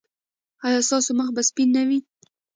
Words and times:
ایا 0.65 0.79
ستاسو 0.87 1.11
مخ 1.17 1.27
به 1.35 1.41
سپین 1.49 1.69
نه 1.77 1.83
وي؟ 1.87 1.99